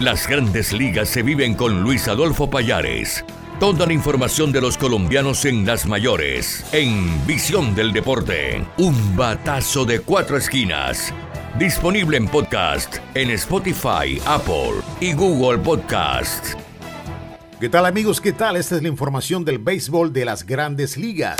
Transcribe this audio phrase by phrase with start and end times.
[0.00, 3.24] Las grandes ligas se viven con Luis Adolfo Payares.
[3.58, 8.64] Toda la información de los colombianos en las mayores, en Visión del Deporte.
[8.76, 11.12] Un batazo de cuatro esquinas.
[11.58, 16.54] Disponible en podcast en Spotify, Apple y Google Podcast.
[17.58, 18.20] ¿Qué tal amigos?
[18.20, 18.54] ¿Qué tal?
[18.54, 21.38] Esta es la información del béisbol de las grandes ligas.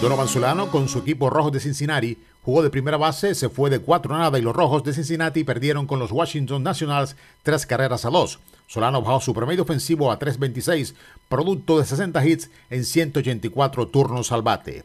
[0.00, 3.80] Donovan Solano con su equipo rojo de Cincinnati jugó de primera base, se fue de
[3.80, 8.06] 4 a nada y los rojos de Cincinnati perdieron con los Washington Nationals tres carreras
[8.06, 8.38] a dos.
[8.66, 10.94] Solano bajó su promedio ofensivo a 3.26,
[11.28, 14.84] producto de 60 hits en 184 turnos al bate.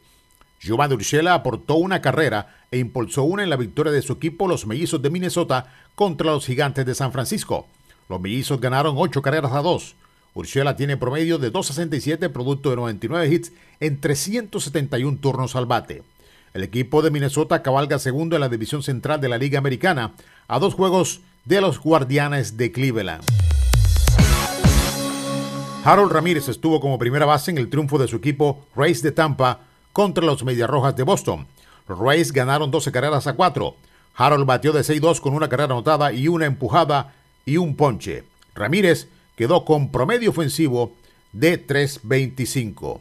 [0.60, 4.68] Giovanni Urshela aportó una carrera e impulsó una en la victoria de su equipo, los
[4.68, 7.68] Mellizos de Minnesota, contra los Gigantes de San Francisco.
[8.10, 9.96] Los Mellizos ganaron 8 carreras a 2.
[10.36, 16.04] Urshela tiene promedio de 2.67, producto de 99 hits en 371 turnos al bate.
[16.54, 20.14] El equipo de Minnesota cabalga segundo en la división central de la Liga Americana,
[20.50, 23.24] a dos juegos de los Guardianes de Cleveland.
[25.86, 29.62] Harold Ramírez estuvo como primera base en el triunfo de su equipo Rays de Tampa
[29.94, 31.48] contra los Medias Rojas de Boston.
[31.88, 33.76] Los Rays ganaron 12 carreras a 4.
[34.16, 37.14] Harold batió de 6-2 con una carrera anotada y una empujada
[37.46, 38.24] y un ponche.
[38.54, 40.94] Ramírez quedó con promedio ofensivo
[41.32, 43.00] de 3.25.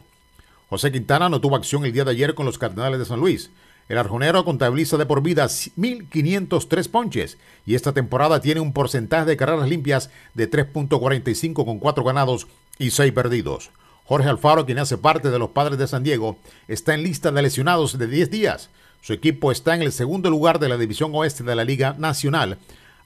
[0.69, 3.51] José Quintana no tuvo acción el día de ayer con los Cardenales de San Luis.
[3.87, 9.37] El arjonero contabiliza de por vida 1.503 ponches y esta temporada tiene un porcentaje de
[9.37, 12.47] carreras limpias de 3.45 con 4 ganados
[12.79, 13.69] y 6 perdidos.
[14.05, 17.41] Jorge Alfaro, quien hace parte de los Padres de San Diego, está en lista de
[17.43, 18.69] lesionados de 10 días.
[19.01, 22.57] Su equipo está en el segundo lugar de la División Oeste de la Liga Nacional,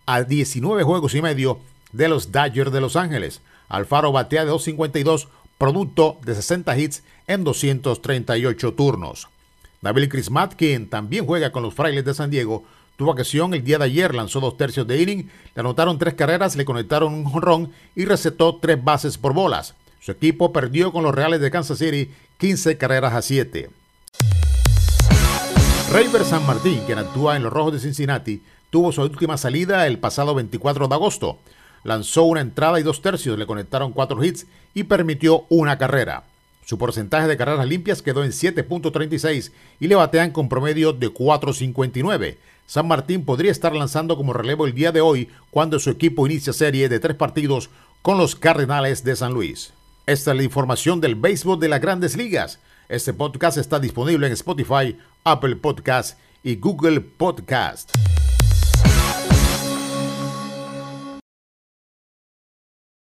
[0.06, 1.60] a 19 juegos y medio
[1.92, 3.42] de los Dodgers de Los Ángeles.
[3.68, 9.28] Alfaro batea de 2.52, producto de 60 hits en 238 turnos.
[9.82, 12.64] David Crismat, quien también juega con los Frailes de San Diego,
[12.98, 16.56] tuvo acción el día de ayer, lanzó dos tercios de inning, le anotaron tres carreras,
[16.56, 19.76] le conectaron un jonrón y recetó tres bases por bolas.
[20.02, 23.70] Su equipo perdió con los Reales de Kansas City 15 carreras a 7.
[25.92, 29.98] Rayber San Martín, quien actúa en los Rojos de Cincinnati, tuvo su última salida el
[29.98, 31.40] pasado 24 de agosto.
[31.84, 36.24] Lanzó una entrada y dos tercios, le conectaron cuatro hits y permitió una carrera.
[36.66, 42.38] Su porcentaje de carreras limpias quedó en 7.36 y le batean con promedio de 4.59.
[42.68, 46.54] San Martín podría estar lanzando como relevo el día de hoy cuando su equipo inicia
[46.54, 47.72] serie de tres partidos
[48.04, 49.74] con los Cardenales de San Luis.
[50.06, 52.60] Esta es la información del béisbol de las grandes ligas.
[52.88, 57.92] Este podcast está disponible en Spotify, Apple Podcast y Google Podcast.